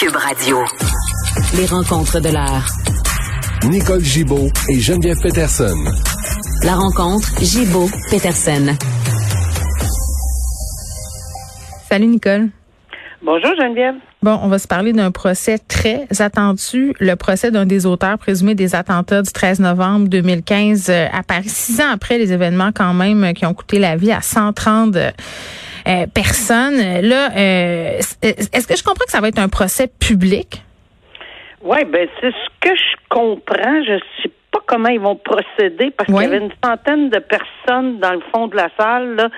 Cube 0.00 0.16
Radio. 0.16 0.56
Les 1.54 1.66
rencontres 1.66 2.20
de 2.20 2.30
l'heure. 2.30 2.64
Nicole 3.64 4.00
Gibaud 4.00 4.48
et 4.70 4.80
Geneviève 4.80 5.18
Peterson. 5.22 5.76
La 6.64 6.74
rencontre 6.74 7.28
Gibaud-Peterson. 7.38 8.78
Salut 11.90 12.06
Nicole. 12.06 12.48
Bonjour 13.22 13.50
Geneviève. 13.60 13.96
Bon, 14.22 14.40
on 14.42 14.48
va 14.48 14.58
se 14.58 14.66
parler 14.66 14.94
d'un 14.94 15.10
procès 15.10 15.58
très 15.58 16.06
attendu, 16.18 16.94
le 16.98 17.14
procès 17.16 17.50
d'un 17.50 17.66
des 17.66 17.84
auteurs 17.84 18.16
présumés 18.16 18.54
des 18.54 18.74
attentats 18.74 19.20
du 19.20 19.30
13 19.30 19.60
novembre 19.60 20.08
2015 20.08 20.88
euh, 20.88 21.08
à 21.12 21.22
Paris, 21.22 21.50
six 21.50 21.78
ans 21.82 21.90
après 21.92 22.16
les 22.16 22.32
événements 22.32 22.70
quand 22.74 22.94
même 22.94 23.22
euh, 23.22 23.32
qui 23.34 23.44
ont 23.44 23.52
coûté 23.52 23.78
la 23.78 23.96
vie 23.96 24.12
à 24.12 24.22
130 24.22 24.96
euh, 25.90 26.06
personnes. 26.06 27.00
Là, 27.02 27.30
est-ce 27.34 28.66
que 28.66 28.76
je 28.76 28.84
comprends 28.84 29.04
que 29.04 29.10
ça 29.10 29.20
va 29.20 29.28
être 29.28 29.38
un 29.38 29.48
procès 29.48 29.88
public? 29.88 30.62
Oui, 31.62 31.84
ben 31.84 32.08
c'est 32.20 32.30
ce 32.30 32.48
que 32.60 32.74
je 32.74 32.96
comprends. 33.08 33.82
Je 33.84 33.98
sais 34.22 34.30
pas 34.50 34.60
comment 34.66 34.88
ils 34.88 35.00
vont 35.00 35.16
procéder 35.16 35.90
parce 35.90 36.06
qu'il 36.06 36.22
y 36.22 36.24
avait 36.24 36.38
une 36.38 36.52
centaine 36.64 37.10
de 37.10 37.18
personnes 37.18 37.98
dans 37.98 38.12
le 38.12 38.22
fond 38.32 38.46
de 38.46 38.56
la 38.56 38.68
salle. 38.78 39.16
Là. 39.16 39.28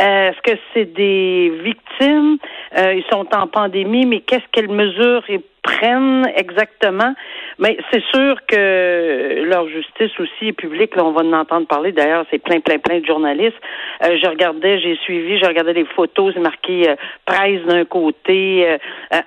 Euh, 0.00 0.30
est-ce 0.30 0.40
que 0.42 0.58
c'est 0.72 0.92
des 0.92 1.52
victimes? 1.62 2.38
Euh, 2.76 2.94
ils 2.94 3.04
sont 3.10 3.26
en 3.34 3.46
pandémie, 3.46 4.06
mais 4.06 4.20
qu'est-ce 4.20 4.44
qu'elles 4.52 4.70
mesurent 4.70 5.24
et 5.28 5.40
prennent 5.62 6.30
exactement? 6.34 7.14
Mais 7.58 7.76
c'est 7.90 8.02
sûr 8.14 8.36
que 8.46 9.42
leur 9.44 9.68
justice 9.68 10.12
aussi 10.18 10.48
est 10.48 10.52
publique. 10.52 10.94
Là, 10.96 11.04
on 11.04 11.12
va 11.12 11.22
en 11.22 11.32
entendre 11.32 11.66
parler. 11.66 11.92
D'ailleurs, 11.92 12.24
c'est 12.30 12.38
plein, 12.38 12.60
plein, 12.60 12.78
plein 12.78 13.00
de 13.00 13.06
journalistes. 13.06 13.56
Euh, 14.04 14.18
je 14.22 14.28
regardais, 14.28 14.78
j'ai 14.80 14.96
suivi, 14.96 15.38
je 15.38 15.46
regardais 15.46 15.72
les 15.72 15.86
photos, 15.86 16.34
c'est 16.34 16.40
marqué 16.40 16.94
presse 17.24 17.62
d'un 17.62 17.84
côté, 17.84 18.76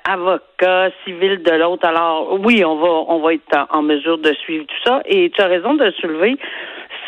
avocat, 0.08 0.90
civil 1.06 1.42
de 1.42 1.52
l'autre. 1.52 1.88
Alors, 1.88 2.40
oui, 2.40 2.64
on 2.64 2.76
va, 2.76 2.90
on 3.08 3.20
va 3.20 3.34
être 3.34 3.58
en, 3.72 3.80
en 3.80 3.82
mesure 3.82 4.18
de 4.18 4.34
suivre 4.34 4.66
tout 4.66 4.84
ça. 4.86 5.02
Et 5.06 5.30
tu 5.32 5.42
as 5.42 5.48
raison 5.48 5.74
de 5.74 5.90
soulever 5.92 6.38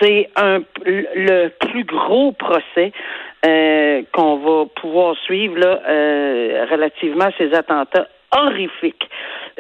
c'est 0.02 0.30
un 0.35 0.59
le 0.85 1.50
plus 1.50 1.83
gros 1.83 2.31
procès 2.31 2.91
euh, 3.45 4.02
qu'on 4.13 4.38
va 4.38 4.66
pouvoir 4.75 5.16
suivre 5.23 5.58
là, 5.58 5.80
euh, 5.88 6.66
relativement 6.69 7.25
à 7.25 7.31
ces 7.38 7.53
attentats 7.53 8.08
horrifiques. 8.35 9.09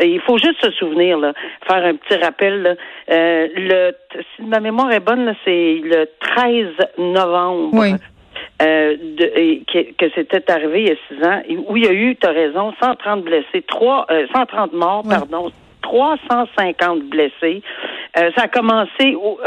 il 0.01 0.21
faut 0.21 0.37
juste 0.37 0.63
se 0.63 0.71
souvenir, 0.71 1.17
là, 1.17 1.33
faire 1.67 1.85
un 1.85 1.95
petit 1.95 2.15
rappel. 2.15 2.61
Là, 2.61 2.75
euh, 3.11 3.47
le, 3.55 3.91
si 4.35 4.43
ma 4.43 4.59
mémoire 4.59 4.91
est 4.91 4.99
bonne, 4.99 5.35
c'est 5.45 5.81
le 5.83 6.07
13 6.19 6.67
novembre. 6.97 7.69
Oui. 7.73 7.93
Euh, 8.61 8.95
de, 8.95 9.63
que, 9.71 9.93
que 9.93 10.11
c'était 10.15 10.51
arrivé 10.51 10.83
il 10.83 10.87
y 10.87 10.91
a 10.91 10.95
six 11.07 11.25
ans, 11.25 11.41
où 11.67 11.77
il 11.77 11.85
y 11.85 11.87
a 11.87 11.93
eu, 11.93 12.15
tu 12.15 12.27
as 12.27 12.31
raison, 12.31 12.73
130 12.79 13.23
blessés, 13.23 13.63
3, 13.67 14.07
130 14.33 14.73
morts, 14.73 15.03
pardon, 15.07 15.51
350 15.81 17.03
blessés. 17.03 17.61
ça 18.15 18.43
a 18.43 18.47
commencé 18.47 19.15
au, 19.15 19.39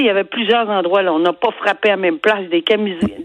il 0.00 0.06
y 0.06 0.10
avait 0.10 0.24
plusieurs 0.24 0.68
endroits. 0.68 1.02
Là. 1.02 1.12
On 1.12 1.18
n'a 1.18 1.32
pas 1.32 1.50
frappé 1.50 1.90
à 1.90 1.96
même 1.96 2.18
place. 2.18 2.48
Des, 2.50 2.64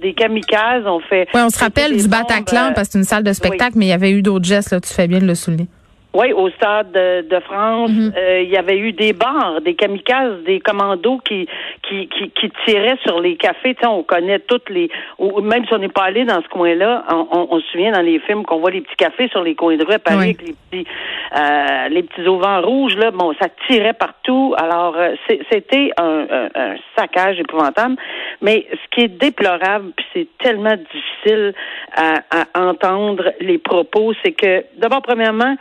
des 0.02 0.14
kamikazes, 0.14 0.86
on 0.86 1.00
fait. 1.00 1.28
Oui, 1.34 1.42
on 1.44 1.50
se 1.50 1.60
rappelle 1.60 1.96
du 1.98 2.08
Bataclan 2.08 2.70
euh, 2.70 2.74
parce 2.74 2.88
que 2.88 2.94
c'est 2.94 3.00
une 3.00 3.04
salle 3.06 3.24
de 3.24 3.34
spectacle, 3.34 3.74
mais 3.76 3.86
il 3.86 3.90
y 3.90 3.94
avait 3.94 4.12
eu 4.12 4.22
d'autres 4.22 4.46
gestes. 4.46 4.72
Là, 4.72 4.80
tu 4.80 4.94
fais 4.94 5.08
bien 5.08 5.20
de 5.20 5.26
le 5.26 5.36
souligner. 5.36 5.68
Oui, 6.14 6.32
au 6.34 6.50
stade 6.50 6.94
de, 6.94 7.40
France, 7.42 7.92
mhm. 7.92 8.14
euh, 8.18 8.42
il 8.42 8.50
y 8.50 8.58
avait 8.58 8.78
eu 8.78 8.92
des 8.92 9.14
bars, 9.14 9.62
des 9.62 9.76
kamikazes, 9.76 10.42
des 10.46 10.60
commandos 10.60 11.20
qui 11.24 11.48
qui, 11.84 12.08
qui, 12.08 12.52
tiraient 12.66 12.98
sur 13.06 13.20
les 13.22 13.36
cafés. 13.36 13.76
Tu 13.76 13.82
sais, 13.82 13.88
on 13.88 14.04
connaît 14.04 14.40
toutes 14.40 14.70
les, 14.70 14.90
ou 15.20 15.42
même 15.42 15.66
si 15.66 15.74
on 15.74 15.78
n'est 15.78 15.90
pas 15.90 16.04
allé 16.04 16.26
dans 16.26 16.42
ce 16.42 16.48
coin-là, 16.50 17.06
on, 17.10 17.60
se 17.60 17.68
souvient 17.68 17.92
dans 17.92 18.02
les 18.02 18.20
films 18.20 18.44
qu'on 18.44 18.60
voit 18.60 18.72
les 18.72 18.82
petits 18.82 18.96
cafés 18.96 19.30
sur 19.30 19.44
les 19.44 19.56
coins 19.56 19.78
de 19.78 19.86
rue 19.86 19.94
à 19.94 20.00
Paris 20.00 20.18
avec 20.18 20.42
les 20.42 20.54
petits 20.54 20.88
euh, 21.36 21.90
les 21.90 22.04
petits 22.04 22.28
auvents 22.28 22.62
rouges 22.62 22.96
là. 22.96 23.12
Bon, 23.12 23.34
ça 23.40 23.48
tirait 23.68 23.94
partout. 23.94 24.56
Alors 24.58 24.96
euh, 24.98 25.16
c'était 25.52 25.92
un, 25.98 26.26
un, 26.56 26.76
saccage 26.98 27.40
épouvantable. 27.40 27.96
Mais 28.42 28.66
ce 28.72 28.96
qui 28.96 29.02
est 29.06 29.20
déplorable, 29.20 29.92
puis 29.96 30.06
c'est 30.14 30.28
tellement 30.40 30.76
difficile 30.76 31.54
à, 31.96 32.22
à 32.32 32.70
entendre 32.70 33.32
les 33.40 33.58
propos, 33.58 34.14
c'est 34.24 34.32
que 34.32 34.66
d'abord 34.78 35.02
premièrement 35.02 35.56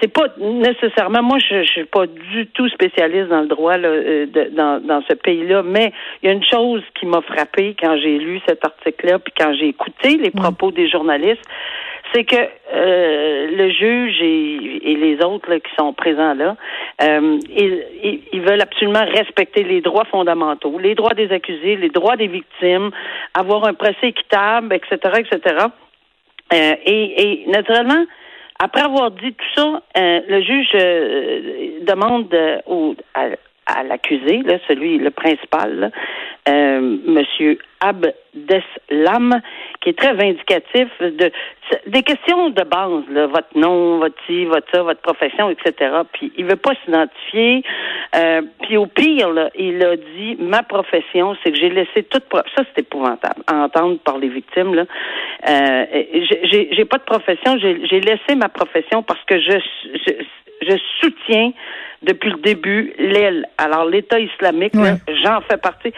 c'est 0.00 0.12
pas 0.12 0.26
nécessairement 0.38 1.22
moi 1.22 1.38
je, 1.38 1.62
je 1.62 1.70
suis 1.70 1.84
pas 1.84 2.06
du 2.06 2.46
tout 2.48 2.68
spécialiste 2.68 3.28
dans 3.28 3.40
le 3.40 3.48
droit 3.48 3.76
là, 3.76 3.88
euh, 3.88 4.26
dans, 4.52 4.80
dans 4.84 5.02
ce 5.08 5.14
pays-là, 5.14 5.62
mais 5.62 5.92
il 6.22 6.26
y 6.26 6.28
a 6.28 6.32
une 6.32 6.44
chose 6.44 6.82
qui 6.98 7.06
m'a 7.06 7.22
frappé 7.22 7.74
quand 7.80 7.96
j'ai 7.98 8.18
lu 8.18 8.40
cet 8.46 8.64
article-là, 8.64 9.18
puis 9.18 9.32
quand 9.38 9.54
j'ai 9.54 9.68
écouté 9.68 10.16
les 10.16 10.30
propos 10.30 10.70
des 10.70 10.88
journalistes, 10.88 11.42
c'est 12.12 12.24
que 12.24 12.36
euh, 12.36 13.50
le 13.50 13.70
juge 13.70 14.20
et, 14.20 14.92
et 14.92 14.96
les 14.96 15.24
autres 15.24 15.50
là, 15.50 15.60
qui 15.60 15.74
sont 15.78 15.92
présents 15.92 16.34
là, 16.34 16.56
euh, 17.02 17.38
ils, 17.48 18.22
ils, 18.32 18.40
veulent 18.42 18.60
absolument 18.60 19.04
respecter 19.04 19.64
les 19.64 19.80
droits 19.80 20.04
fondamentaux, 20.04 20.78
les 20.78 20.94
droits 20.94 21.14
des 21.14 21.32
accusés, 21.32 21.76
les 21.76 21.88
droits 21.88 22.16
des 22.16 22.28
victimes, 22.28 22.90
avoir 23.34 23.64
un 23.64 23.74
procès 23.74 24.08
équitable, 24.08 24.74
etc., 24.74 24.98
etc. 25.18 25.66
Euh, 26.52 26.74
et, 26.84 27.22
et 27.22 27.46
naturellement, 27.48 28.04
après 28.58 28.82
avoir 28.82 29.10
dit 29.10 29.32
tout 29.32 29.54
ça, 29.54 29.82
euh, 29.98 30.20
le 30.28 30.40
juge 30.42 30.70
euh, 30.74 31.80
demande 31.82 32.32
euh, 32.32 32.58
au, 32.66 32.94
à, 33.14 33.82
l'accusé, 33.82 34.42
celui, 34.68 34.98
le 34.98 35.10
principal, 35.10 35.90
Monsieur 36.48 37.58
Abdeslam, 37.80 39.40
qui 39.80 39.90
est 39.90 39.98
très 39.98 40.14
vindicatif 40.14 40.88
de 41.00 41.30
des 41.86 42.02
questions 42.02 42.50
de 42.50 42.62
base, 42.62 43.02
là, 43.10 43.26
votre 43.26 43.56
nom, 43.56 43.98
votre 43.98 44.14
ci, 44.26 44.44
votre 44.44 44.66
ça, 44.72 44.82
votre 44.82 45.00
profession, 45.00 45.50
etc. 45.50 45.90
Puis 46.12 46.32
il 46.36 46.44
veut 46.44 46.56
pas 46.56 46.72
s'identifier. 46.84 47.64
Euh, 48.14 48.42
puis 48.62 48.76
au 48.76 48.86
pire, 48.86 49.30
là, 49.30 49.50
il 49.58 49.82
a 49.84 49.96
dit 49.96 50.36
ma 50.38 50.62
profession, 50.62 51.36
c'est 51.42 51.52
que 51.52 51.58
j'ai 51.58 51.70
laissé 51.70 52.04
toute 52.04 52.24
ça 52.32 52.62
c'est 52.74 52.82
épouvantable 52.82 53.42
à 53.46 53.64
entendre 53.64 53.98
par 53.98 54.18
les 54.18 54.28
victimes 54.28 54.74
là. 54.74 54.84
Euh, 55.48 55.84
j'ai, 56.44 56.68
j'ai 56.72 56.84
pas 56.84 56.98
de 56.98 57.04
profession, 57.04 57.58
j'ai, 57.58 57.84
j'ai 57.86 58.00
laissé 58.00 58.34
ma 58.36 58.48
profession 58.48 59.02
parce 59.02 59.22
que 59.24 59.38
je, 59.40 59.58
je, 60.06 60.12
je 60.62 60.76
soutiens 61.00 61.52
depuis 62.02 62.30
le 62.30 62.38
début 62.38 62.92
l'aile. 62.98 63.46
Alors 63.58 63.84
l'État 63.84 64.18
islamique, 64.18 64.74
j'en 65.22 65.40
fais 65.42 65.56
partie. 65.56 65.92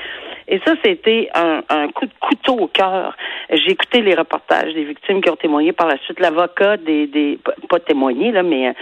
Et 0.48 0.60
ça, 0.64 0.75
c'était 0.82 1.28
un, 1.34 1.60
un, 1.69 1.88
coup 1.88 2.06
de 2.06 2.12
couteau 2.20 2.54
au 2.54 2.66
cœur. 2.69 3.14
J'ai 3.50 3.72
écouté 3.72 4.00
les 4.00 4.14
reportages 4.14 4.72
des 4.72 4.84
victimes 4.84 5.20
qui 5.20 5.31
ont 5.31 5.36
témoigné 5.36 5.72
par 5.72 5.86
la 5.86 5.98
suite. 5.98 6.20
L'avocat 6.20 6.78
des, 6.78 7.06
des 7.06 7.38
pas 7.69 7.81
témoigné 7.81 8.32
là, 8.32 8.42
mais 8.42 8.75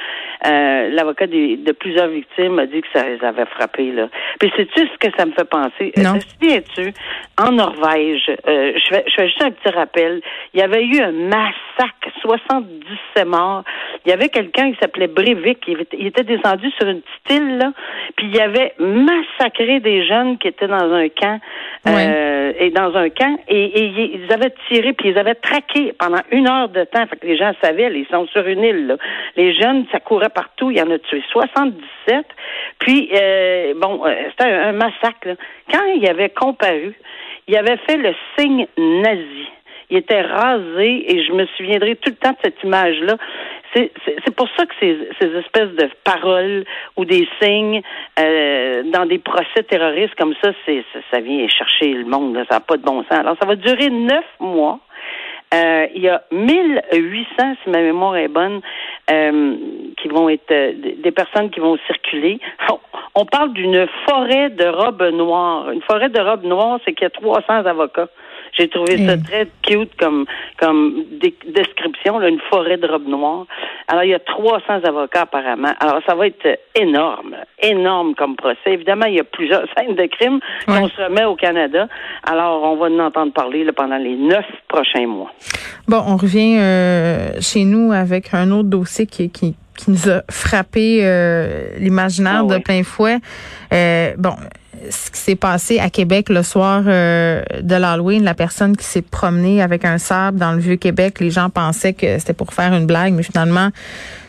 euh, 0.47 0.91
l'avocat 0.91 1.26
de 1.26 1.72
plusieurs 1.72 2.09
victimes 2.09 2.59
a 2.60 2.66
dit 2.66 2.82
que 2.82 2.88
ça 2.93 3.09
les 3.09 3.22
avait 3.25 3.47
frappés 3.47 3.91
là. 3.91 4.09
Puis 4.38 4.53
sais-tu 4.56 4.87
ce 4.87 4.99
que 4.99 5.12
ça 5.16 5.26
me 5.26 5.32
fait 5.32 5.49
penser? 5.49 5.93
Non. 5.97 6.19
Te 6.19 6.60
tu 6.75 6.93
en 7.38 7.53
Norvège 7.53 8.31
euh, 8.47 8.72
Je 8.76 8.94
fais 8.94 9.05
je 9.06 9.15
fais 9.15 9.26
juste 9.26 9.43
un 9.43 9.50
petit 9.50 9.75
rappel. 9.75 10.21
Il 10.55 10.60
y 10.60 10.62
avait 10.62 10.84
eu 10.84 11.00
un 11.00 11.12
massacre, 11.12 12.10
77 12.22 13.26
morts. 13.26 13.65
Il 14.05 14.10
y 14.10 14.12
avait 14.12 14.28
quelqu'un 14.28 14.72
qui 14.72 14.78
s'appelait 14.78 15.09
Breivik. 15.09 15.65
Il 15.66 15.81
était, 15.81 15.97
il 15.99 16.06
était 16.06 16.25
descendu 16.25 16.71
sur 16.78 16.88
une 16.88 17.00
petite 17.00 17.43
île 17.43 17.59
là, 17.59 17.72
puis 18.16 18.28
il 18.32 18.41
avait 18.41 18.75
massacré 18.78 19.81
des 19.81 20.06
jeunes 20.06 20.38
qui 20.38 20.49
étaient 20.49 20.69
dans 20.69 20.93
un 20.93 21.09
camp 21.09 21.41
euh, 21.87 22.53
et 22.59 22.71
dans 22.71 22.94
un 22.97 23.09
camp, 23.11 23.39
et, 23.49 23.84
ils 24.15 24.33
avaient 24.33 24.53
tiré, 24.69 24.93
puis 24.93 25.11
ils 25.11 25.19
avaient 25.19 25.34
traqué 25.34 25.93
pendant 25.99 26.21
une 26.31 26.49
heure 26.49 26.69
de 26.69 26.84
temps. 26.84 27.06
Fait 27.06 27.17
que 27.17 27.27
les 27.27 27.37
gens 27.37 27.53
savaient, 27.62 27.91
ils 27.93 28.06
sont 28.11 28.27
sur 28.28 28.47
une 28.47 28.62
île. 28.62 28.97
Les 29.37 29.55
jeunes, 29.55 29.87
ça 29.93 30.00
courait 30.00 30.28
partout. 30.28 30.71
Il 30.71 30.78
y 30.78 30.83
en 30.83 30.91
a 30.91 30.99
tué 30.99 31.22
77. 31.31 32.27
Puis, 32.78 33.11
euh, 33.15 33.75
bon, 33.77 34.05
euh, 34.06 34.15
c'était 34.31 34.50
un, 34.50 34.72
massacre. 34.72 35.37
Quand 35.72 35.84
il 35.94 36.09
avait 36.09 36.31
comparu, 36.31 36.94
il 37.47 37.56
avait 37.56 37.78
fait 37.88 37.97
le 37.97 38.15
signe 38.37 38.67
nazi. 38.77 39.49
Il 39.88 39.99
était 39.99 40.23
rasé 40.23 41.15
et 41.15 41.25
je 41.25 41.33
me 41.33 41.47
souviendrai 41.56 41.94
tout 41.97 42.11
le 42.11 42.17
temps 42.17 42.33
de 42.33 42.38
cette 42.43 42.62
image-là. 42.65 43.17
C'est 43.75 44.34
pour 44.34 44.49
ça 44.56 44.66
que 44.66 44.75
ces, 44.81 45.08
ces, 45.20 45.37
espèces 45.37 45.70
de 45.70 45.88
paroles 46.05 46.64
ou 46.96 47.05
des 47.05 47.29
signes 47.40 47.82
euh, 48.19 48.82
dans 48.85 49.06
des 49.06 49.19
procès 49.19 49.62
terroristes 49.69 50.14
comme 50.17 50.35
ça, 50.43 50.52
c'est 50.64 50.85
ça, 51.11 51.20
vient 51.20 51.46
chercher 51.49 51.93
le 51.93 52.05
monde. 52.05 52.37
ça 52.49 52.56
n'a 52.56 52.61
pas 52.61 52.76
de 52.76 52.82
bon 52.82 53.02
sens. 53.05 53.19
Alors, 53.19 53.37
ça 53.40 53.46
va 53.46 53.56
durer 53.56 53.90
neuf 53.90 54.25
mois. 54.40 54.81
Euh, 55.55 55.87
il 55.94 56.02
y 56.02 56.08
a 56.08 56.23
1800, 56.32 57.56
si 57.62 57.70
ma 57.70 57.81
mémoire 57.81 58.17
est 58.17 58.29
bonne, 58.29 58.61
euh, 59.11 59.56
qui 59.96 60.08
vont 60.08 60.29
être 60.29 60.50
euh, 60.50 60.73
des 60.99 61.12
personnes 61.12 61.50
qui 61.50 61.61
vont 61.61 61.79
circuler. 61.87 62.40
On, 63.14 63.25
parle 63.25 63.52
d'une 63.52 63.87
forêt 64.08 64.50
de 64.50 64.67
robes 64.67 65.11
noires. 65.14 65.70
Une 65.70 65.82
forêt 65.82 66.08
de 66.08 66.20
robes 66.20 66.44
noires, 66.44 66.81
c'est 66.85 66.93
qu'il 66.93 67.05
y 67.05 67.06
a 67.06 67.11
300 67.11 67.64
avocats. 67.64 68.08
J'ai 68.52 68.69
trouvé 68.69 69.04
ça 69.06 69.16
très 69.19 69.48
cute 69.62 69.94
comme 69.98 70.25
comme 70.58 71.04
description, 71.46 72.19
là, 72.19 72.28
une 72.28 72.40
forêt 72.50 72.76
de 72.76 72.87
robes 72.87 73.08
noires. 73.08 73.46
Alors, 73.88 74.04
il 74.04 74.10
y 74.10 74.14
a 74.14 74.19
300 74.19 74.84
avocats 74.84 75.22
apparemment. 75.22 75.72
Alors, 75.81 76.00
ça 76.06 76.14
va 76.14 76.26
être 76.26 76.60
énorme, 76.75 77.37
énorme 77.62 78.14
comme 78.14 78.37
procès. 78.37 78.56
Évidemment, 78.66 79.06
il 79.06 79.14
y 79.16 79.20
a 79.20 79.25
plusieurs 79.25 79.66
scènes 79.76 79.94
de 79.94 80.06
crimes 80.06 80.40
qu'on 80.66 80.88
se 80.88 81.02
remet 81.02 81.25
au 81.25 81.37
Canada. 81.37 81.88
Alors, 82.28 82.62
on 82.62 82.76
va 82.76 82.87
en 82.87 82.98
entendre 82.98 83.32
parler 83.32 83.64
là, 83.64 83.72
pendant 83.72 83.98
les 83.98 84.16
neuf 84.16 84.46
prochains 84.69 85.06
mois. 85.06 85.31
Bon, 85.88 86.02
on 86.06 86.16
revient 86.16 86.58
euh, 86.58 87.40
chez 87.40 87.64
nous 87.64 87.92
avec 87.92 88.34
un 88.34 88.50
autre 88.50 88.69
dossier 88.69 89.06
qui, 89.06 89.31
qui, 89.31 89.54
qui 89.76 89.90
nous 89.90 90.08
a 90.10 90.22
frappé 90.31 91.00
euh, 91.02 91.69
l'imaginaire 91.78 92.42
Ah 92.44 92.49
de 92.49 92.54
oui. 92.54 92.60
plein 92.60 92.82
fouet. 92.82 93.19
Euh, 93.72 94.14
bon, 94.19 94.32
ce 94.91 95.11
qui 95.11 95.19
s'est 95.21 95.37
passé 95.37 95.79
à 95.79 95.91
Québec 95.91 96.29
le 96.29 96.43
soir 96.43 96.83
euh, 96.87 97.43
de 97.61 97.75
l'Halloween, 97.75 98.25
la 98.25 98.35
personne 98.35 98.77
qui 98.77 98.85
s'est 98.85 99.03
promenée 99.03 99.62
avec 99.62 99.85
un 99.85 99.99
sable 99.99 100.38
dans 100.38 100.53
le 100.53 100.59
vieux 100.59 100.77
Québec, 100.77 101.21
les 101.21 101.31
gens 101.31 101.50
pensaient 101.50 101.93
que 101.93 102.19
c'était 102.19 102.33
pour 102.35 102.53
faire 102.53 102.73
une 102.75 102.87
blague, 102.87 103.12
mais 103.15 103.23
finalement 103.23 103.71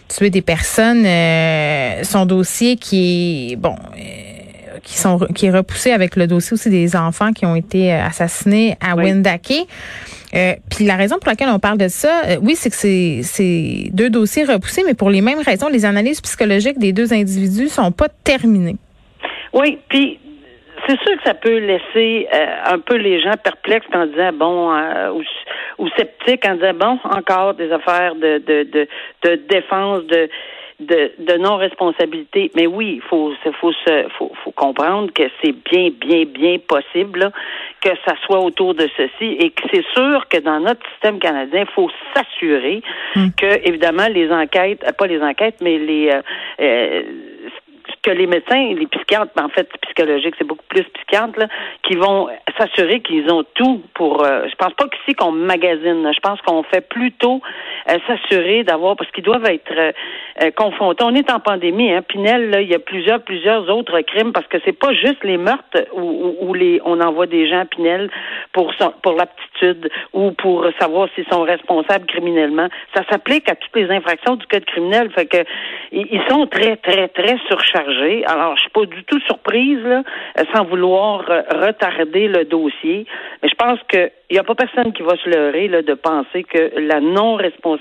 tuer 0.07 0.29
des 0.29 0.41
personnes. 0.41 1.05
Euh, 1.05 2.03
son 2.03 2.25
dossier 2.25 2.75
qui 2.77 3.51
est 3.51 3.55
bon. 3.55 3.75
euh, 3.97 4.79
qui 4.83 4.97
sont 4.97 5.17
qui 5.35 5.47
est 5.47 5.51
repoussé 5.51 5.91
avec 5.91 6.15
le 6.15 6.27
dossier 6.27 6.53
aussi 6.53 6.69
des 6.69 6.95
enfants 6.95 7.33
qui 7.33 7.45
ont 7.45 7.55
été 7.55 7.91
euh, 7.93 8.05
assassinés 8.05 8.77
à 8.79 8.95
Oui. 8.95 9.05
Wendake. 9.11 9.67
Euh, 10.35 10.53
puis 10.69 10.85
la 10.85 10.95
raison 10.95 11.17
pour 11.19 11.29
laquelle 11.29 11.49
on 11.49 11.59
parle 11.59 11.77
de 11.77 11.87
ça, 11.87 12.21
euh, 12.25 12.37
oui, 12.41 12.55
c'est 12.55 12.69
que 12.69 12.75
c'est 12.75 13.21
c'est 13.23 13.89
deux 13.93 14.09
dossiers 14.09 14.43
repoussés, 14.45 14.83
mais 14.85 14.93
pour 14.93 15.09
les 15.09 15.21
mêmes 15.21 15.39
raisons, 15.39 15.67
les 15.67 15.83
analyses 15.85 16.21
psychologiques 16.21 16.79
des 16.79 16.93
deux 16.93 17.11
individus 17.13 17.69
sont 17.69 17.91
pas 17.91 18.07
terminées. 18.23 18.75
Oui, 19.53 19.79
puis 19.89 20.19
c'est 20.87 20.99
sûr 21.01 21.17
que 21.17 21.23
ça 21.23 21.33
peut 21.33 21.57
laisser 21.57 22.27
euh, 22.33 22.73
un 22.73 22.79
peu 22.79 22.95
les 22.95 23.19
gens 23.21 23.35
perplexes 23.43 23.87
en 23.93 24.05
disant 24.05 24.31
bon 24.33 24.73
euh, 24.73 25.11
ou, 25.11 25.23
ou 25.79 25.89
sceptiques 25.89 26.45
en 26.47 26.55
disant 26.55 26.73
bon 26.73 26.99
encore 27.03 27.53
des 27.53 27.71
affaires 27.71 28.15
de 28.15 28.37
de 28.39 28.63
de, 28.63 28.87
de 29.23 29.35
défense 29.47 30.03
de 30.05 30.29
de, 30.79 31.11
de 31.17 31.37
non-responsabilité. 31.37 32.51
Mais 32.55 32.67
oui, 32.67 32.95
il 32.97 33.01
faut, 33.01 33.33
faut, 33.59 33.71
se, 33.71 34.07
faut, 34.17 34.31
faut 34.43 34.51
comprendre 34.51 35.11
que 35.11 35.23
c'est 35.41 35.55
bien, 35.71 35.89
bien, 35.89 36.25
bien 36.25 36.57
possible 36.59 37.19
là, 37.19 37.31
que 37.81 37.89
ça 38.05 38.13
soit 38.25 38.39
autour 38.39 38.75
de 38.75 38.87
ceci 38.95 39.37
et 39.39 39.49
que 39.49 39.63
c'est 39.73 39.85
sûr 39.95 40.27
que 40.29 40.37
dans 40.37 40.59
notre 40.59 40.87
système 40.91 41.19
canadien, 41.19 41.61
il 41.67 41.73
faut 41.73 41.89
s'assurer 42.13 42.81
que, 43.37 43.67
évidemment, 43.67 44.07
les 44.07 44.31
enquêtes, 44.31 44.85
pas 44.97 45.07
les 45.07 45.21
enquêtes, 45.21 45.57
mais 45.61 45.77
les 45.79 46.09
euh, 46.09 46.21
euh, 46.59 47.01
que 48.07 48.11
les 48.13 48.27
médecins, 48.27 48.73
les 48.73 48.87
psychiatres, 48.87 49.31
ben, 49.35 49.45
en 49.45 49.49
fait, 49.49 49.67
psychologiques, 49.81 50.35
c'est 50.37 50.47
beaucoup 50.47 50.65
plus 50.69 50.83
psychiatres, 50.83 51.37
là, 51.37 51.47
qui 51.83 51.95
vont 51.95 52.29
s'assurer 52.57 53.01
qu'ils 53.01 53.29
ont 53.29 53.43
tout 53.53 53.83
pour. 53.93 54.23
Euh, 54.23 54.47
je 54.49 54.55
pense 54.55 54.73
pas 54.73 54.85
qu'ici 54.87 55.13
qu'on 55.13 55.33
magasine. 55.33 56.09
Je 56.13 56.19
pense 56.21 56.39
qu'on 56.41 56.63
fait 56.63 56.87
plutôt 56.87 57.41
euh, 57.89 57.97
s'assurer 58.07 58.63
d'avoir, 58.63 58.95
parce 58.95 59.09
qu'ils 59.11 59.23
doivent 59.23 59.45
être 59.45 59.71
euh, 59.77 59.91
euh, 60.43 60.51
confrontés. 60.51 61.03
On 61.03 61.15
est 61.15 61.31
en 61.31 61.39
pandémie, 61.39 61.91
hein. 61.91 62.01
Pinel, 62.01 62.49
là, 62.49 62.61
il 62.61 62.69
y 62.69 62.75
a 62.75 62.79
plusieurs, 62.79 63.21
plusieurs 63.21 63.69
autres 63.69 63.99
crimes, 64.01 64.31
parce 64.33 64.47
que 64.47 64.57
c'est 64.65 64.77
pas 64.77 64.93
juste 64.93 65.23
les 65.23 65.37
meurtres 65.37 65.85
où, 65.93 66.01
où- 66.01 66.35
où 66.49 66.53
les, 66.53 66.81
on 66.85 66.99
envoie 67.01 67.25
des 67.27 67.47
gens 67.49 67.61
à 67.61 67.65
Pinel 67.65 68.09
pour 68.53 68.73
son- 68.75 68.93
pour 69.01 69.13
l'aptitude 69.13 69.89
ou 70.13 70.31
pour 70.31 70.65
savoir 70.79 71.07
s'ils 71.15 71.27
sont 71.31 71.41
responsables 71.43 72.05
criminellement. 72.05 72.67
Ça 72.95 73.03
s'applique 73.09 73.49
à 73.49 73.55
toutes 73.55 73.75
les 73.75 73.89
infractions 73.89 74.35
du 74.35 74.45
code 74.47 74.65
criminel. 74.65 75.09
Fait 75.11 75.25
que 75.25 75.37
ils 75.91 76.21
sont 76.29 76.45
très, 76.47 76.75
très, 76.77 77.07
très 77.07 77.37
surchargés. 77.47 78.25
Alors, 78.25 78.55
je 78.57 78.61
suis 78.61 78.69
pas 78.71 78.85
du 78.85 79.03
tout 79.05 79.19
surprise, 79.21 79.79
là, 79.83 80.03
euh, 80.39 80.43
sans 80.53 80.65
vouloir 80.65 81.25
retarder 81.25 82.27
le 82.27 82.43
dossier. 82.45 83.05
Mais 83.41 83.49
je 83.49 83.55
pense 83.55 83.79
que 83.87 84.11
il 84.29 84.33
n'y 84.33 84.39
a 84.39 84.43
pas 84.43 84.55
personne 84.55 84.91
qui 84.91 85.03
va 85.03 85.15
se 85.15 85.29
leurrer 85.29 85.69
là, 85.69 85.81
de 85.81 85.93
penser 85.93 86.43
que 86.43 86.71
la 86.79 86.99
non-responsabilité 86.99 87.76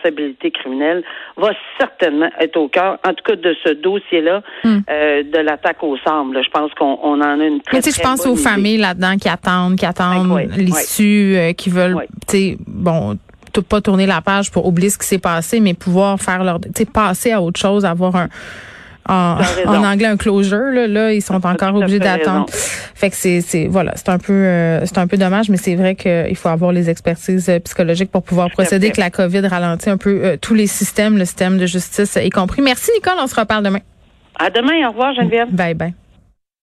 criminelle 0.52 1.02
va 1.36 1.50
certainement 1.78 2.28
être 2.40 2.56
au 2.56 2.68
cœur, 2.68 2.98
en 3.06 3.14
tout 3.14 3.24
cas 3.24 3.36
de 3.36 3.54
ce 3.64 3.70
dossier-là, 3.70 4.42
euh, 4.64 5.22
de 5.22 5.38
l'attaque 5.38 5.82
au 5.82 5.96
là. 5.96 6.42
Je 6.42 6.50
pense 6.50 6.72
qu'on 6.74 6.98
on 7.02 7.20
en 7.20 7.40
a 7.40 7.44
une 7.44 7.60
très, 7.60 7.78
Mais 7.78 7.82
tu 7.82 7.90
sais, 7.90 8.00
je 8.00 8.02
pense 8.02 8.22
bonne 8.22 8.32
aux 8.32 8.36
idée. 8.36 8.48
familles 8.48 8.78
là-dedans 8.78 9.16
qui 9.16 9.28
attendent, 9.28 9.76
qui 9.76 9.86
attendent 9.86 10.38
l'issue, 10.56 11.36
euh, 11.36 11.52
qui 11.52 11.70
veulent, 11.70 11.96
tu 12.28 12.36
sais, 12.36 12.56
bon, 12.66 13.16
pas 13.62 13.80
tourner 13.80 14.06
la 14.06 14.20
page 14.20 14.50
pour 14.50 14.66
oublier 14.66 14.90
ce 14.90 14.98
qui 14.98 15.06
s'est 15.06 15.18
passé, 15.18 15.60
mais 15.60 15.74
pouvoir 15.74 16.20
faire 16.20 16.44
leur, 16.44 16.60
tu 16.60 16.68
sais, 16.76 16.84
passer 16.84 17.32
à 17.32 17.40
autre 17.40 17.58
chose, 17.58 17.84
avoir 17.84 18.16
un 18.16 18.28
en, 19.08 19.38
en 19.66 19.84
anglais 19.84 20.06
un 20.06 20.16
closure 20.16 20.72
là, 20.72 20.86
là 20.86 21.12
ils 21.12 21.22
sont 21.22 21.34
encore 21.46 21.74
obligés 21.74 21.98
d'attendre. 21.98 22.46
Fait 22.94 23.10
que 23.10 23.16
c'est 23.16 23.40
c'est 23.40 23.66
voilà, 23.66 23.92
c'est 23.96 24.08
un 24.08 24.18
peu 24.18 24.32
euh, 24.32 24.84
c'est 24.86 24.98
un 24.98 25.06
peu 25.06 25.16
dommage 25.16 25.48
mais 25.48 25.56
c'est 25.56 25.74
vrai 25.74 25.94
qu'il 25.94 26.36
faut 26.36 26.48
avoir 26.48 26.72
les 26.72 26.90
expertises 26.90 27.48
euh, 27.48 27.58
psychologiques 27.60 28.10
pour 28.10 28.22
pouvoir 28.22 28.50
procéder 28.50 28.90
que 28.90 29.00
la 29.00 29.10
Covid 29.10 29.46
ralentit 29.46 29.90
un 29.90 29.98
peu 29.98 30.20
euh, 30.22 30.36
tous 30.40 30.54
les 30.54 30.66
systèmes, 30.66 31.18
le 31.18 31.24
système 31.24 31.58
de 31.58 31.66
justice 31.66 32.18
y 32.22 32.30
compris. 32.30 32.62
Merci 32.62 32.90
Nicole, 32.94 33.18
on 33.20 33.26
se 33.26 33.38
reparle 33.38 33.64
demain. 33.64 33.80
À 34.38 34.50
demain. 34.50 34.86
Au 34.86 34.90
revoir, 34.90 35.14
Geneviève. 35.14 35.48
Bye 35.50 35.74
bye. 35.74 35.94